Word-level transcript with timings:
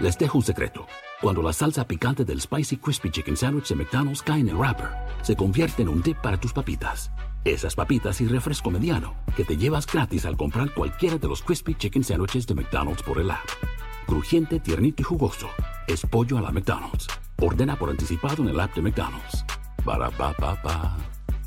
Les 0.00 0.16
dejo 0.16 0.38
un 0.38 0.44
secreto. 0.44 0.86
Cuando 1.20 1.42
la 1.42 1.52
salsa 1.52 1.86
picante 1.86 2.24
del 2.24 2.40
Spicy 2.40 2.78
Crispy 2.78 3.10
Chicken 3.10 3.36
Sandwich 3.36 3.68
de 3.68 3.74
McDonald's 3.74 4.22
cae 4.22 4.40
en 4.40 4.48
el 4.48 4.56
wrapper, 4.56 4.88
se 5.20 5.36
convierte 5.36 5.82
en 5.82 5.90
un 5.90 6.00
dip 6.00 6.16
para 6.22 6.40
tus 6.40 6.54
papitas. 6.54 7.10
Esas 7.44 7.74
papitas 7.74 8.18
y 8.22 8.26
refresco 8.26 8.70
mediano 8.70 9.14
que 9.36 9.44
te 9.44 9.58
llevas 9.58 9.86
gratis 9.86 10.24
al 10.24 10.38
comprar 10.38 10.72
cualquiera 10.72 11.18
de 11.18 11.28
los 11.28 11.42
Crispy 11.42 11.74
Chicken 11.74 12.02
Sandwiches 12.02 12.46
de 12.46 12.54
McDonald's 12.54 13.02
por 13.02 13.20
el 13.20 13.30
app. 13.30 13.46
Crujiente, 14.06 14.58
tiernito 14.58 15.02
y 15.02 15.04
jugoso. 15.04 15.48
Es 15.86 16.00
pollo 16.06 16.38
a 16.38 16.40
la 16.40 16.50
McDonald's. 16.50 17.06
Ordena 17.38 17.78
por 17.78 17.90
anticipado 17.90 18.42
en 18.42 18.48
el 18.48 18.60
app 18.60 18.74
de 18.74 18.80
McDonald's. 18.80 19.44
Para 19.84 20.10
pa 20.10 20.32
pa 20.32 20.62
pa. 20.62 20.96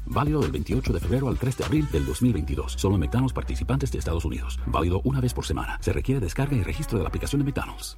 Válido 0.06 0.42
del 0.42 0.52
28 0.52 0.94
de 0.94 1.00
febrero 1.00 1.28
al 1.28 1.40
3 1.40 1.58
de 1.58 1.66
abril 1.66 1.88
del 1.92 2.06
2022. 2.06 2.74
Solo 2.74 2.96
en 2.96 3.02
McDonald's 3.02 3.34
participantes 3.34 3.92
de 3.92 3.98
Estados 3.98 4.26
Unidos. 4.26 4.60
Válido 4.68 5.02
una 5.06 5.22
vez 5.22 5.34
por 5.34 5.44
semana. 5.44 5.80
Se 5.82 5.92
requiere 5.92 6.22
descarga 6.22 6.56
y 6.56 6.62
registro 6.62 7.00
de 7.00 7.04
la 7.04 7.08
aplicación 7.08 7.40
de 7.40 7.46
McDonald's. 7.46 7.98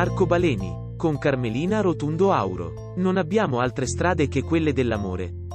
Arcobaleni, 0.00 0.94
con 0.96 1.18
Carmelina 1.18 1.80
Rotundo 1.80 2.30
Auro. 2.30 2.94
Non 2.98 3.16
abbiamo 3.16 3.58
altre 3.58 3.84
strade 3.88 4.28
che 4.28 4.44
quelle 4.44 4.72
dell'amore. 4.72 5.47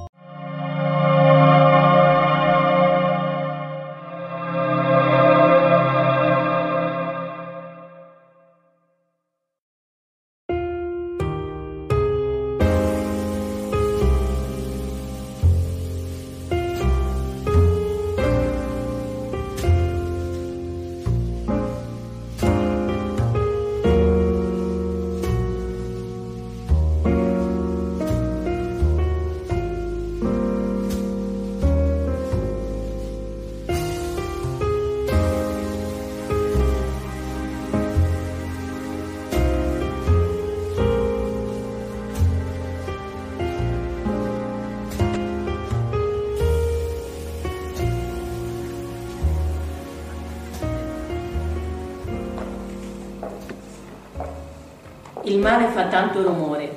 Il 55.33 55.39
male 55.39 55.69
fa 55.69 55.85
tanto 55.85 56.21
rumore, 56.21 56.69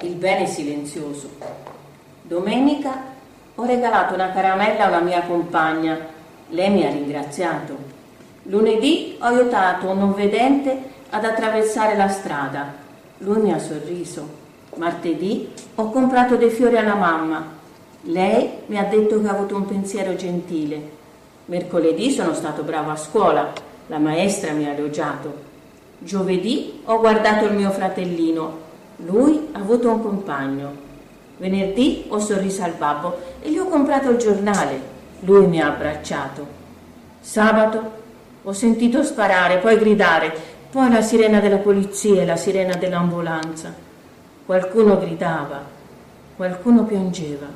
il 0.00 0.14
bene 0.14 0.44
è 0.44 0.46
silenzioso. 0.46 1.28
Domenica 2.22 3.02
ho 3.54 3.66
regalato 3.66 4.14
una 4.14 4.32
caramella 4.32 4.86
a 4.86 4.88
una 4.88 5.00
mia 5.00 5.20
compagna, 5.24 5.98
lei 6.48 6.70
mi 6.70 6.86
ha 6.86 6.90
ringraziato. 6.90 7.76
Lunedì 8.44 9.18
ho 9.20 9.26
aiutato 9.26 9.90
un 9.90 9.98
non 9.98 10.14
vedente 10.14 10.74
ad 11.10 11.22
attraversare 11.22 11.98
la 11.98 12.08
strada, 12.08 12.72
lui 13.18 13.42
mi 13.42 13.52
ha 13.52 13.58
sorriso. 13.58 14.26
Martedì 14.76 15.52
ho 15.74 15.90
comprato 15.90 16.36
dei 16.36 16.48
fiori 16.48 16.78
alla 16.78 16.94
mamma, 16.94 17.44
lei 18.04 18.52
mi 18.68 18.78
ha 18.78 18.84
detto 18.84 19.20
che 19.20 19.28
ha 19.28 19.32
avuto 19.32 19.54
un 19.54 19.66
pensiero 19.66 20.16
gentile. 20.16 20.80
Mercoledì 21.44 22.10
sono 22.10 22.32
stato 22.32 22.62
bravo 22.62 22.90
a 22.90 22.96
scuola, 22.96 23.52
la 23.88 23.98
maestra 23.98 24.52
mi 24.52 24.64
ha 24.64 24.70
elogiato. 24.72 25.47
Giovedì 26.00 26.80
ho 26.84 26.98
guardato 27.00 27.46
il 27.46 27.54
mio 27.54 27.70
fratellino, 27.70 28.58
lui 29.06 29.48
ha 29.52 29.58
avuto 29.58 29.90
un 29.90 30.00
compagno. 30.00 30.86
Venerdì 31.38 32.04
ho 32.08 32.18
sorriso 32.18 32.62
al 32.62 32.72
babbo 32.72 33.18
e 33.40 33.50
gli 33.50 33.58
ho 33.58 33.66
comprato 33.66 34.10
il 34.10 34.16
giornale, 34.16 34.80
lui 35.20 35.46
mi 35.46 35.60
ha 35.60 35.68
abbracciato. 35.68 36.46
Sabato 37.20 37.90
ho 38.42 38.52
sentito 38.52 39.02
sparare, 39.02 39.58
poi 39.58 39.76
gridare, 39.76 40.32
poi 40.70 40.90
la 40.90 41.02
sirena 41.02 41.40
della 41.40 41.58
polizia 41.58 42.22
e 42.22 42.26
la 42.26 42.36
sirena 42.36 42.76
dell'ambulanza. 42.76 43.74
Qualcuno 44.46 44.98
gridava, 44.98 45.62
qualcuno 46.36 46.84
piangeva. 46.84 47.46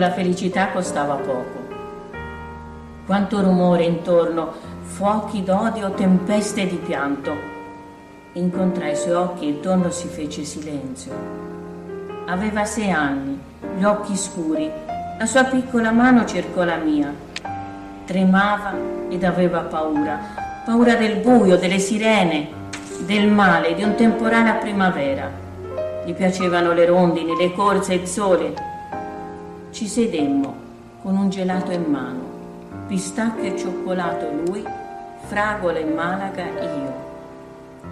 La 0.00 0.10
felicità 0.10 0.70
costava 0.70 1.16
poco. 1.16 1.68
Quanto 3.04 3.42
rumore 3.42 3.84
intorno, 3.84 4.50
fuochi 4.80 5.44
d'odio, 5.44 5.92
tempeste 5.92 6.66
di 6.66 6.76
pianto. 6.76 7.30
Incontrai 8.32 8.92
i 8.92 8.96
suoi 8.96 9.12
occhi 9.12 9.44
e 9.44 9.48
intorno 9.48 9.90
si 9.90 10.08
fece 10.08 10.44
silenzio. 10.44 11.12
Aveva 12.26 12.64
sei 12.64 12.90
anni, 12.90 13.38
gli 13.76 13.84
occhi 13.84 14.16
scuri, 14.16 14.70
la 15.18 15.26
sua 15.26 15.44
piccola 15.44 15.90
mano 15.90 16.24
cercò 16.24 16.64
la 16.64 16.76
mia. 16.76 17.12
Tremava 18.06 18.72
ed 19.10 19.22
aveva 19.22 19.60
paura, 19.60 20.18
paura 20.64 20.94
del 20.94 21.18
buio, 21.18 21.58
delle 21.58 21.78
sirene, 21.78 22.48
del 23.04 23.28
male, 23.28 23.74
di 23.74 23.82
un 23.82 23.94
temporale 23.96 24.48
a 24.48 24.54
primavera. 24.54 25.30
Gli 26.06 26.14
piacevano 26.14 26.72
le 26.72 26.86
rondini, 26.86 27.36
le 27.36 27.52
corse, 27.52 27.94
il 27.94 28.06
sole, 28.06 28.69
ci 29.70 29.86
sedemmo 29.86 30.68
con 31.00 31.16
un 31.16 31.30
gelato 31.30 31.70
in 31.70 31.84
mano, 31.84 32.86
pistacchio 32.88 33.54
e 33.54 33.56
cioccolato 33.56 34.30
lui, 34.44 34.64
fragola 35.26 35.78
e 35.78 35.84
Malaga 35.84 36.44
io. 36.44 37.08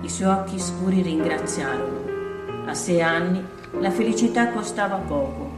I 0.02 0.08
suoi 0.08 0.28
occhi 0.28 0.58
scuri 0.58 1.02
ringraziarono. 1.02 2.66
A 2.66 2.74
sei 2.74 3.00
anni 3.00 3.44
la 3.78 3.90
felicità 3.90 4.48
costava 4.48 4.96
poco, 4.96 5.50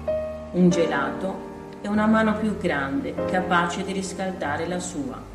un 0.53 0.69
gelato 0.69 1.49
e 1.81 1.89
una 1.89 2.07
mano 2.07 2.37
più 2.37 2.57
grande 2.59 3.15
capace 3.31 3.83
di 3.83 3.93
riscaldare 3.93 4.69
la 4.69 4.78
sua. 4.78 5.29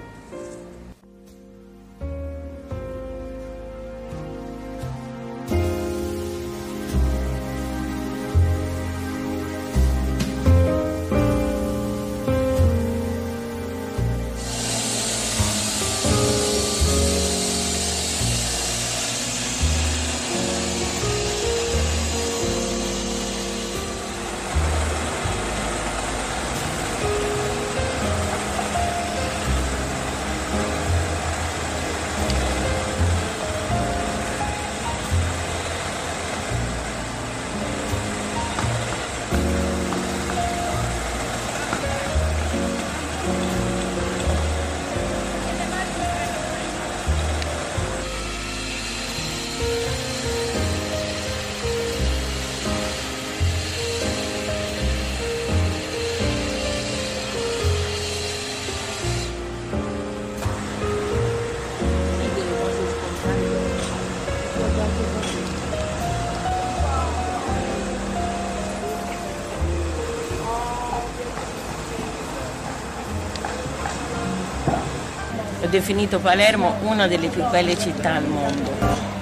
Definito 75.68 76.20
Palermo 76.20 76.78
una 76.82 77.08
delle 77.08 77.28
più 77.28 77.44
belle 77.50 77.78
città 77.78 78.16
al 78.16 78.26
mondo 78.26 79.14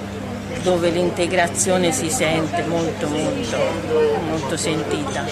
dove 0.64 0.88
l'integrazione 0.88 1.92
si 1.92 2.08
sente 2.08 2.64
molto 2.66 3.06
molto 3.06 3.56
molto 4.30 4.56
sentita. 4.56 5.24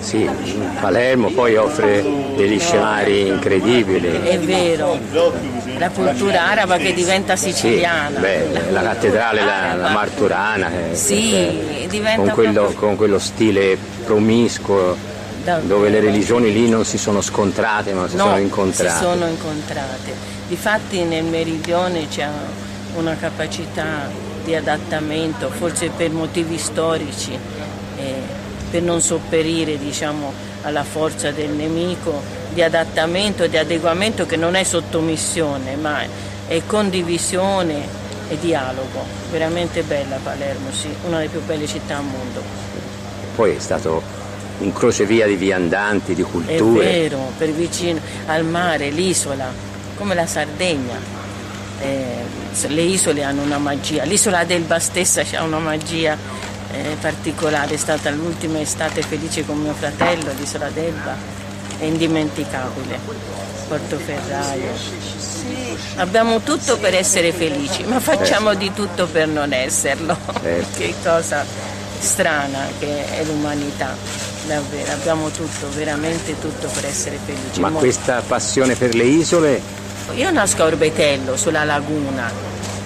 Sì, 0.00 0.28
Palermo 0.80 1.30
poi 1.30 1.54
offre 1.56 2.04
degli 2.34 2.58
scenari 2.58 3.28
incredibili. 3.28 4.08
È 4.08 4.38
vero, 4.40 4.98
la 5.78 5.88
cultura 5.90 6.48
araba 6.50 6.76
che 6.78 6.92
diventa 6.92 7.36
siciliana. 7.36 8.16
Sì, 8.16 8.20
beh, 8.20 8.70
la 8.70 8.82
cattedrale, 8.82 9.44
la, 9.44 9.74
la 9.74 9.88
Marturana, 9.90 10.90
eh, 10.90 10.94
sì, 10.96 11.32
eh, 11.32 11.88
con, 12.16 12.30
quello, 12.30 12.72
con 12.74 12.96
quello 12.96 13.20
stile 13.20 13.78
promiscuo 14.04 15.14
dove 15.62 15.88
le 15.88 16.00
religioni 16.00 16.52
lì 16.52 16.68
non 16.68 16.84
si 16.84 16.98
sono 16.98 17.20
scontrate 17.20 17.92
ma 17.92 18.08
si 18.08 18.16
no, 18.16 18.24
sono 18.24 18.38
incontrate. 18.38 18.90
Si 18.90 19.02
sono 19.02 19.26
incontrate. 19.26 20.14
Difatti 20.48 21.04
nel 21.04 21.24
meridione 21.24 22.08
c'è 22.08 22.28
una 22.94 23.16
capacità 23.16 24.10
di 24.44 24.54
adattamento, 24.54 25.50
forse 25.50 25.90
per 25.90 26.10
motivi 26.10 26.58
storici, 26.58 27.38
eh, 27.96 28.14
per 28.70 28.82
non 28.82 29.00
sopperire 29.00 29.78
diciamo, 29.78 30.32
alla 30.62 30.84
forza 30.84 31.30
del 31.30 31.50
nemico, 31.50 32.22
di 32.52 32.62
adattamento 32.62 33.46
di 33.46 33.56
adeguamento 33.56 34.24
che 34.24 34.36
non 34.36 34.54
è 34.54 34.64
sottomissione, 34.64 35.76
ma 35.76 36.00
è 36.46 36.62
condivisione 36.66 37.86
e 38.28 38.38
dialogo. 38.38 39.04
Veramente 39.30 39.82
bella 39.82 40.18
Palermo, 40.22 40.70
sì, 40.72 40.88
una 41.06 41.18
delle 41.18 41.28
più 41.28 41.44
belle 41.44 41.66
città 41.66 41.98
al 41.98 42.04
mondo. 42.04 42.40
Poi 43.34 43.54
è 43.54 43.58
stato 43.58 44.02
un 44.58 44.72
crocevia 44.72 45.26
di 45.26 45.36
viandanti, 45.36 46.14
di 46.14 46.22
culture. 46.22 46.84
È 46.84 46.92
vero, 46.92 47.32
per 47.36 47.50
vicino 47.50 48.00
al 48.26 48.44
mare, 48.44 48.90
l'isola, 48.90 49.52
come 49.96 50.14
la 50.14 50.26
Sardegna 50.26 50.98
eh, 51.80 52.68
le 52.68 52.82
isole 52.82 53.22
hanno 53.22 53.42
una 53.42 53.58
magia, 53.58 54.04
l'isola 54.04 54.44
d'Elba 54.44 54.78
stessa 54.78 55.22
ha 55.34 55.42
una 55.42 55.58
magia 55.58 56.16
eh, 56.72 56.96
particolare, 57.00 57.74
è 57.74 57.76
stata 57.76 58.10
l'ultima 58.10 58.60
estate 58.60 59.02
felice 59.02 59.44
con 59.44 59.58
mio 59.58 59.74
fratello, 59.74 60.32
l'isola 60.38 60.68
d'Elba, 60.70 61.16
è 61.78 61.84
indimenticabile, 61.84 62.98
Portoferraio. 63.68 65.04
Abbiamo 65.96 66.40
tutto 66.40 66.78
per 66.78 66.94
essere 66.94 67.32
felici, 67.32 67.84
ma 67.84 68.00
facciamo 68.00 68.54
di 68.54 68.72
tutto 68.72 69.06
per 69.06 69.28
non 69.28 69.52
esserlo. 69.52 70.16
Certo. 70.40 70.66
che 70.78 70.94
cosa 71.02 71.44
strana 71.98 72.66
che 72.78 73.18
è 73.18 73.24
l'umanità. 73.24 74.35
Davvero, 74.46 74.92
abbiamo 74.92 75.28
tutto, 75.30 75.68
veramente 75.74 76.38
tutto 76.38 76.68
per 76.68 76.86
essere 76.86 77.18
felici. 77.24 77.60
Ma 77.60 77.70
questa 77.70 78.22
passione 78.26 78.74
per 78.76 78.94
le 78.94 79.04
isole 79.04 79.84
io 80.14 80.30
nasco 80.30 80.62
a 80.62 80.66
Orbetello, 80.66 81.36
sulla 81.36 81.64
laguna, 81.64 82.30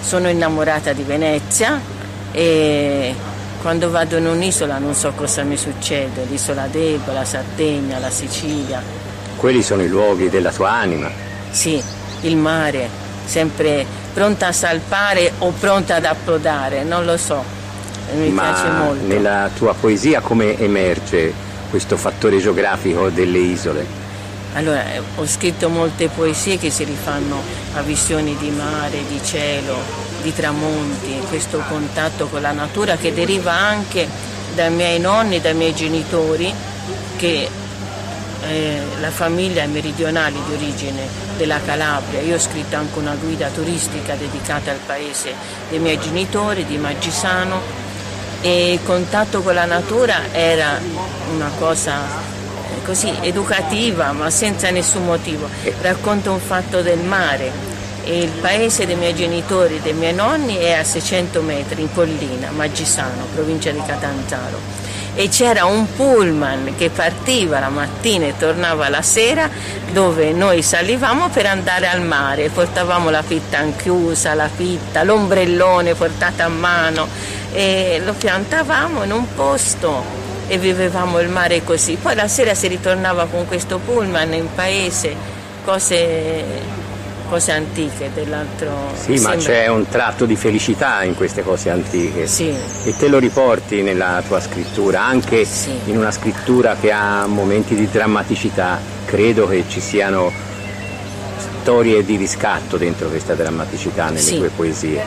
sono 0.01 0.27
innamorata 0.27 0.91
di 0.91 1.03
Venezia 1.03 1.79
e 2.31 3.13
quando 3.61 3.91
vado 3.91 4.17
in 4.17 4.25
un'isola 4.25 4.79
non 4.79 4.95
so 4.95 5.13
cosa 5.15 5.43
mi 5.43 5.55
succede, 5.55 6.25
l'isola 6.27 6.65
d'Elba, 6.65 7.13
la 7.13 7.23
Sardegna, 7.23 7.99
la 7.99 8.09
Sicilia. 8.09 8.81
Quelli 9.35 9.61
sono 9.61 9.83
i 9.83 9.87
luoghi 9.87 10.29
della 10.29 10.51
tua 10.51 10.71
anima? 10.71 11.09
Sì, 11.51 11.81
il 12.21 12.35
mare, 12.35 12.89
sempre 13.25 13.85
pronta 14.13 14.47
a 14.47 14.51
salpare 14.51 15.31
o 15.37 15.51
pronta 15.51 15.95
ad 15.95 16.05
approdare, 16.05 16.83
non 16.83 17.05
lo 17.05 17.17
so, 17.17 17.43
mi 18.15 18.29
Ma 18.29 18.51
piace 18.51 18.69
molto. 18.69 19.05
Nella 19.05 19.49
tua 19.55 19.73
poesia 19.73 20.21
come 20.21 20.59
emerge 20.59 21.49
questo 21.71 21.97
fattore 21.97 22.37
geografico 22.37 23.09
delle 23.09 23.39
isole? 23.39 23.85
Allora, 24.53 24.83
ho 25.15 25.25
scritto 25.25 25.69
molte 25.69 26.09
poesie 26.09 26.57
che 26.57 26.69
si 26.69 26.83
rifanno 26.83 27.41
a 27.75 27.81
visioni 27.81 28.35
di 28.37 28.49
mare, 28.49 28.99
di 29.07 29.19
cielo, 29.23 29.77
di 30.21 30.35
tramonti, 30.35 31.21
questo 31.29 31.63
contatto 31.69 32.27
con 32.27 32.41
la 32.41 32.51
natura 32.51 32.97
che 32.97 33.13
deriva 33.13 33.53
anche 33.53 34.05
dai 34.53 34.69
miei 34.69 34.99
nonni, 34.99 35.39
dai 35.39 35.53
miei 35.53 35.73
genitori, 35.73 36.53
che 37.15 37.47
eh, 38.43 38.81
la 38.99 39.11
famiglia 39.11 39.63
è 39.63 39.67
meridionale 39.67 40.35
di 40.45 40.53
origine 40.53 41.07
della 41.37 41.61
Calabria. 41.63 42.19
Io 42.19 42.35
ho 42.35 42.39
scritto 42.39 42.75
anche 42.75 42.99
una 42.99 43.15
guida 43.15 43.47
turistica 43.47 44.15
dedicata 44.15 44.71
al 44.71 44.79
paese 44.85 45.33
dei 45.69 45.79
miei 45.79 45.97
genitori, 45.97 46.65
di 46.65 46.77
Maggisano, 46.77 47.80
e 48.41 48.73
il 48.73 48.79
contatto 48.83 49.41
con 49.41 49.53
la 49.53 49.65
natura 49.65 50.31
era 50.31 50.79
una 51.33 51.51
cosa 51.59 52.29
così 52.83 53.13
educativa 53.21 54.11
ma 54.11 54.29
senza 54.29 54.69
nessun 54.71 55.05
motivo. 55.05 55.47
Racconto 55.81 56.31
un 56.31 56.39
fatto 56.39 56.81
del 56.81 56.99
mare. 56.99 57.69
Il 58.05 58.29
paese 58.41 58.87
dei 58.87 58.95
miei 58.95 59.13
genitori 59.13 59.79
dei 59.79 59.93
miei 59.93 60.13
nonni 60.13 60.57
è 60.57 60.71
a 60.71 60.83
600 60.83 61.41
metri 61.41 61.83
in 61.83 61.93
collina, 61.93 62.49
Maggisano, 62.49 63.27
provincia 63.33 63.69
di 63.69 63.81
Catanzaro. 63.85 64.79
E 65.13 65.27
c'era 65.27 65.65
un 65.65 65.93
pullman 65.93 66.73
che 66.77 66.89
partiva 66.89 67.59
la 67.59 67.69
mattina 67.69 68.25
e 68.25 68.33
tornava 68.39 68.89
la 68.89 69.01
sera 69.01 69.49
dove 69.91 70.31
noi 70.31 70.63
salivamo 70.63 71.29
per 71.29 71.45
andare 71.45 71.87
al 71.87 72.01
mare, 72.01 72.49
portavamo 72.49 73.09
la 73.09 73.21
fitta 73.21 73.61
chiusa, 73.75 74.33
la 74.33 74.47
fitta, 74.47 75.03
l'ombrellone 75.03 75.93
portato 75.93 76.41
a 76.43 76.47
mano 76.47 77.07
e 77.53 78.01
lo 78.03 78.13
piantavamo 78.13 79.03
in 79.03 79.11
un 79.11 79.25
posto 79.35 80.03
e 80.47 80.57
vivevamo 80.57 81.19
il 81.19 81.29
mare 81.29 81.63
così. 81.63 81.97
Poi 82.01 82.15
la 82.15 82.27
sera 82.27 82.53
si 82.53 82.67
ritornava 82.67 83.27
con 83.27 83.47
questo 83.47 83.79
pullman 83.79 84.33
in 84.33 84.47
paese, 84.53 85.15
cose, 85.63 86.43
cose 87.29 87.51
antiche 87.51 88.09
dell'altro. 88.13 88.91
Sì, 88.93 89.17
ma 89.19 89.35
c'è 89.35 89.67
un 89.67 89.87
tratto 89.87 90.25
di 90.25 90.35
felicità 90.35 91.03
in 91.03 91.15
queste 91.15 91.41
cose 91.41 91.69
antiche. 91.69 92.27
Sì. 92.27 92.53
E 92.83 92.95
te 92.97 93.07
lo 93.07 93.17
riporti 93.17 93.81
nella 93.81 94.21
tua 94.27 94.41
scrittura, 94.41 95.03
anche 95.03 95.45
sì. 95.45 95.71
in 95.85 95.97
una 95.97 96.11
scrittura 96.11 96.75
che 96.79 96.91
ha 96.91 97.25
momenti 97.27 97.75
di 97.75 97.89
drammaticità. 97.89 98.79
Credo 99.05 99.47
che 99.47 99.63
ci 99.67 99.79
siano 99.79 100.49
storie 101.61 102.03
di 102.03 102.15
riscatto 102.15 102.75
dentro 102.75 103.07
questa 103.07 103.35
drammaticità 103.35 104.05
nelle 104.05 104.19
sì. 104.19 104.37
tue 104.37 104.49
poesie. 104.49 105.03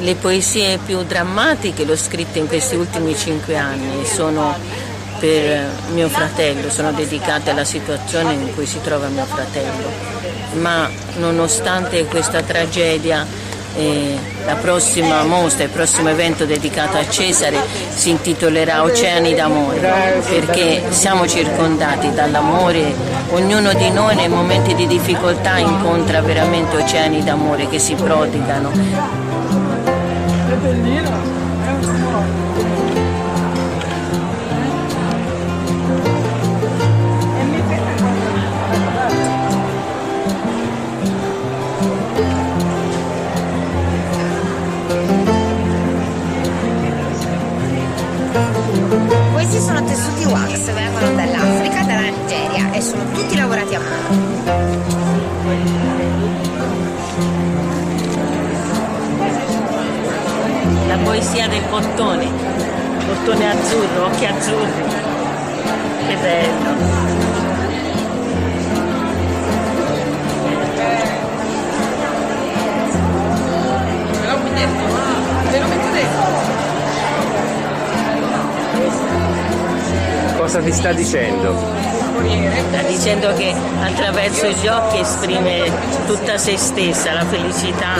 Le 0.00 0.14
poesie 0.14 0.78
più 0.78 1.02
drammatiche 1.02 1.84
le 1.84 1.92
ho 1.92 1.96
scritte 1.96 2.38
in 2.38 2.48
questi 2.48 2.74
ultimi 2.74 3.14
cinque 3.14 3.56
anni, 3.56 4.04
sono 4.06 4.56
per 5.18 5.68
mio 5.92 6.08
fratello, 6.08 6.70
sono 6.70 6.90
dedicate 6.92 7.50
alla 7.50 7.64
situazione 7.64 8.32
in 8.32 8.54
cui 8.54 8.64
si 8.64 8.80
trova 8.82 9.08
mio 9.08 9.26
fratello. 9.26 10.22
Ma 10.54 10.88
nonostante 11.18 12.06
questa 12.06 12.42
tragedia 12.42 13.26
e 13.76 14.16
la 14.46 14.54
prossima 14.54 15.24
mostra, 15.24 15.64
il 15.64 15.70
prossimo 15.70 16.08
evento 16.08 16.46
dedicato 16.46 16.96
a 16.96 17.08
Cesare 17.08 17.58
si 17.92 18.10
intitolerà 18.10 18.82
Oceani 18.84 19.34
d'amore, 19.34 20.22
perché 20.28 20.84
siamo 20.90 21.26
circondati 21.26 22.12
dall'amore, 22.14 22.94
ognuno 23.34 23.72
di 23.74 23.90
noi 23.90 24.14
nei 24.14 24.28
momenti 24.28 24.74
di 24.74 24.86
difficoltà 24.86 25.58
incontra 25.58 26.20
veramente 26.20 26.76
oceani 26.76 27.22
d'amore 27.24 27.68
che 27.68 27.78
si 27.78 27.94
prodigano. 27.94 28.70
È 28.70 30.54
bellino. 30.62 31.34
poesia 31.84 32.43
Cosa 80.54 80.66
ti 80.66 80.72
sta 80.72 80.92
dicendo? 80.92 81.52
sta 82.68 82.82
dicendo 82.86 83.34
che 83.34 83.52
attraverso 83.80 84.46
gli 84.46 84.68
occhi 84.68 85.00
esprime 85.00 85.68
tutta 86.06 86.38
se 86.38 86.56
stessa, 86.56 87.12
la 87.12 87.24
felicità, 87.24 87.94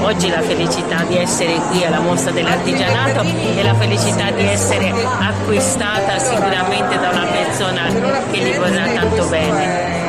oggi 0.00 0.30
la 0.30 0.40
felicità 0.40 1.04
di 1.06 1.18
essere 1.18 1.60
qui 1.68 1.84
alla 1.84 2.00
mostra 2.00 2.30
dell'artigianato 2.30 3.20
e 3.20 3.62
la 3.62 3.74
felicità 3.74 4.30
di 4.30 4.46
essere 4.46 4.90
acquistata 4.90 6.18
sicuramente 6.18 6.98
da 6.98 7.10
una 7.10 7.26
persona 7.26 7.88
che 8.30 8.38
gli 8.38 8.56
vorrà 8.56 8.86
tanto 8.94 9.26
bene. 9.26 9.99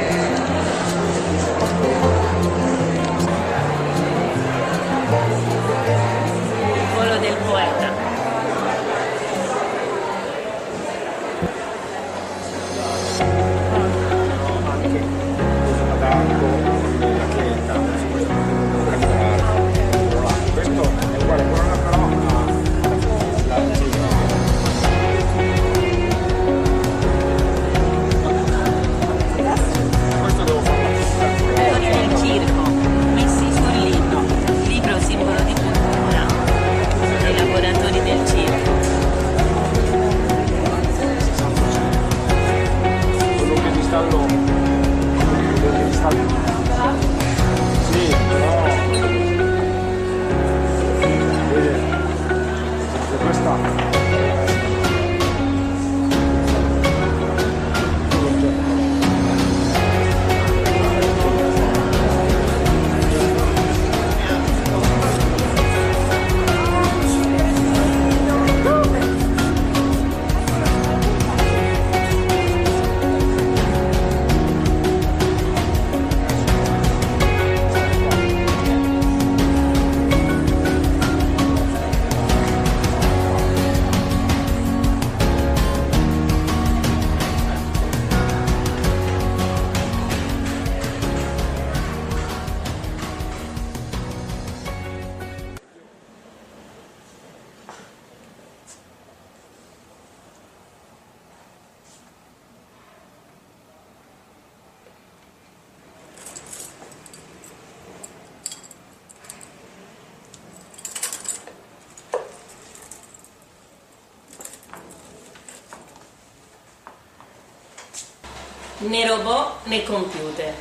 Né 118.81 119.07
robot 119.07 119.65
né 119.65 119.83
computer. 119.83 120.53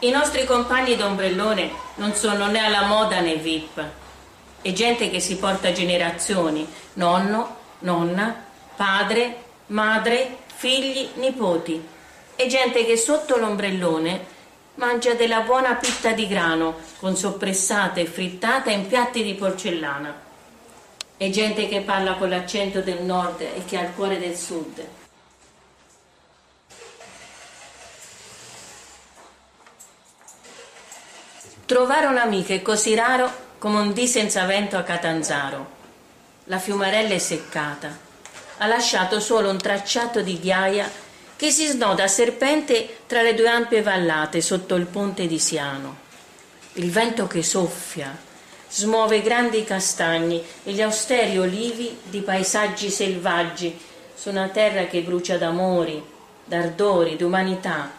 I 0.00 0.10
nostri 0.10 0.44
compagni 0.44 0.96
d'ombrellone 0.96 1.70
non 1.96 2.14
sono 2.14 2.46
né 2.46 2.58
alla 2.58 2.86
moda 2.86 3.20
né 3.20 3.36
VIP. 3.36 3.84
È 4.60 4.72
gente 4.72 5.10
che 5.10 5.20
si 5.20 5.36
porta 5.36 5.72
generazioni, 5.72 6.66
nonno, 6.94 7.56
nonna, 7.80 8.44
padre, 8.76 9.36
madre, 9.66 10.38
figli, 10.54 11.08
nipoti. 11.14 11.84
È 12.34 12.46
gente 12.46 12.84
che 12.84 12.96
sotto 12.96 13.36
l'ombrellone 13.36 14.30
mangia 14.74 15.14
della 15.14 15.40
buona 15.40 15.74
pitta 15.74 16.12
di 16.12 16.26
grano 16.26 16.76
con 16.98 17.14
soppressata 17.14 18.00
e 18.00 18.06
frittata 18.06 18.70
in 18.70 18.86
piatti 18.86 19.22
di 19.22 19.34
porcellana. 19.34 20.30
È 21.16 21.28
gente 21.28 21.68
che 21.68 21.82
parla 21.82 22.14
con 22.14 22.30
l'accento 22.30 22.80
del 22.80 23.02
nord 23.02 23.40
e 23.40 23.64
che 23.66 23.76
ha 23.76 23.82
il 23.82 23.92
cuore 23.94 24.18
del 24.18 24.36
sud. 24.36 25.01
Trovare 31.72 32.04
un'amica 32.04 32.52
è 32.52 32.60
così 32.60 32.94
raro 32.94 33.32
come 33.56 33.80
un 33.80 33.94
dì 33.94 34.06
senza 34.06 34.44
vento 34.44 34.76
a 34.76 34.82
Catanzaro. 34.82 35.66
La 36.44 36.58
fiumarella 36.58 37.14
è 37.14 37.18
seccata. 37.18 37.96
Ha 38.58 38.66
lasciato 38.66 39.20
solo 39.20 39.48
un 39.48 39.56
tracciato 39.56 40.20
di 40.20 40.38
ghiaia 40.38 40.86
che 41.34 41.50
si 41.50 41.64
snoda 41.64 42.02
a 42.02 42.08
serpente 42.08 42.98
tra 43.06 43.22
le 43.22 43.34
due 43.34 43.48
ampie 43.48 43.80
vallate 43.80 44.42
sotto 44.42 44.74
il 44.74 44.84
ponte 44.84 45.26
di 45.26 45.38
Siano. 45.38 45.96
Il 46.74 46.90
vento 46.90 47.26
che 47.26 47.42
soffia 47.42 48.14
smuove 48.68 49.22
grandi 49.22 49.64
castagni 49.64 50.44
e 50.64 50.72
gli 50.72 50.82
austeri 50.82 51.38
olivi 51.38 52.00
di 52.02 52.20
paesaggi 52.20 52.90
selvaggi 52.90 53.80
su 54.14 54.28
una 54.28 54.48
terra 54.48 54.84
che 54.84 55.00
brucia 55.00 55.38
d'amori, 55.38 56.04
d'ardori, 56.44 57.16
d'umanità, 57.16 57.90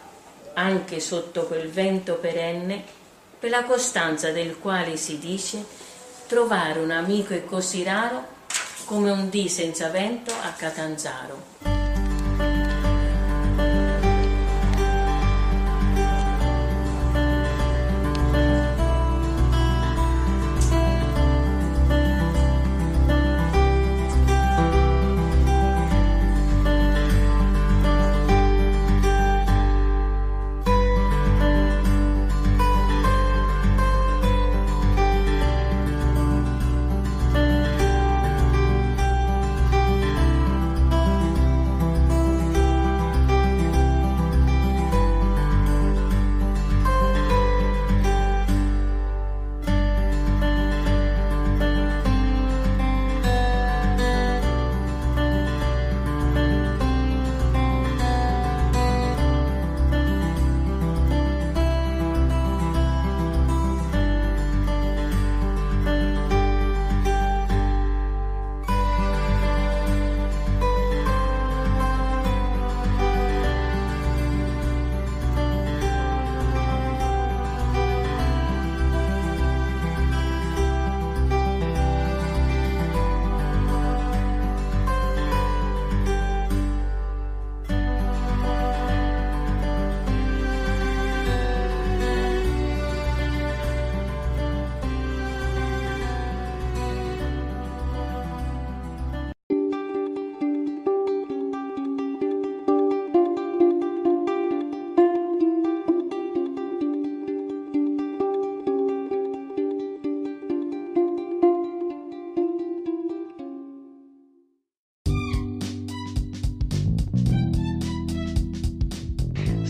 anche 0.52 1.00
sotto 1.00 1.46
quel 1.46 1.68
vento 1.68 2.14
perenne, 2.14 3.02
per 3.44 3.52
la 3.52 3.64
costanza 3.64 4.30
del 4.30 4.58
quale 4.58 4.96
si 4.96 5.18
dice 5.18 5.62
trovare 6.26 6.78
un 6.78 6.90
amico 6.90 7.34
è 7.34 7.44
così 7.44 7.82
raro 7.82 8.26
come 8.86 9.10
un 9.10 9.28
dì 9.28 9.50
senza 9.50 9.90
vento 9.90 10.32
a 10.32 10.48
Catanzaro. 10.52 11.73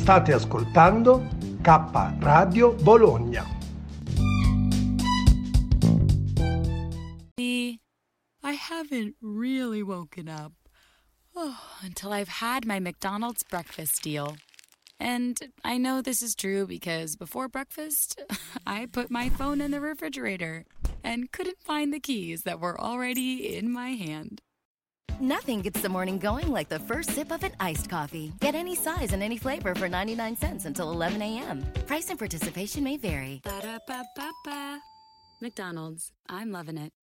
State 0.05 0.35
ascoltando 0.35 1.27
K 1.63 1.73
Radio 2.21 2.75
Bologna. 2.75 3.41
I 8.43 8.53
haven't 8.53 9.15
really 9.23 9.83
woken 9.83 10.29
up. 10.29 10.53
Oh, 11.35 11.59
until 11.81 12.13
I've 12.13 12.29
had 12.29 12.67
my 12.67 12.81
McDonald's 12.81 13.45
breakfast 13.45 14.03
deal. 14.03 14.37
And 15.01 15.39
I 15.65 15.79
know 15.79 16.03
this 16.03 16.21
is 16.21 16.35
true 16.35 16.67
because 16.67 17.17
before 17.17 17.49
breakfast, 17.49 18.21
I 18.67 18.85
put 18.85 19.11
my 19.11 19.31
phone 19.31 19.63
in 19.63 19.71
the 19.71 19.81
refrigerator 19.81 20.67
and 21.03 21.33
couldn't 21.33 21.63
find 21.63 21.95
the 21.95 21.99
keys 21.99 22.43
that 22.43 22.61
were 22.61 22.79
already 22.79 23.57
in 23.57 23.73
my 23.73 23.93
hand. 23.93 24.43
Nothing 25.21 25.61
gets 25.61 25.81
the 25.81 25.89
morning 25.89 26.19
going 26.19 26.51
like 26.51 26.69
the 26.69 26.79
first 26.79 27.11
sip 27.11 27.31
of 27.31 27.43
an 27.45 27.53
iced 27.61 27.89
coffee. 27.89 28.33
Get 28.41 28.55
any 28.55 28.75
size 28.75 29.13
and 29.13 29.23
any 29.23 29.39
flavor 29.39 29.75
for 29.75 29.89
99 29.89 30.37
cents 30.37 30.65
until 30.65 30.91
11 30.91 31.23
a.m. 31.23 31.65
Price 31.87 32.11
and 32.11 32.19
participation 32.19 32.83
may 32.83 32.97
vary. 32.97 33.41
Ba-da-ba-ba-ba. 33.45 34.81
McDonald's. 35.41 36.13
I'm 36.29 36.51
loving 36.51 36.79
it. 36.79 36.93